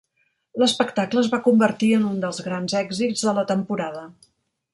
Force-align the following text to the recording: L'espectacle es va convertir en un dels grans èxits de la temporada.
L'espectacle 0.61 1.21
es 1.25 1.29
va 1.33 1.39
convertir 1.47 1.91
en 1.99 2.07
un 2.13 2.17
dels 2.25 2.41
grans 2.47 2.75
èxits 2.81 3.27
de 3.29 3.37
la 3.41 3.45
temporada. 3.53 4.09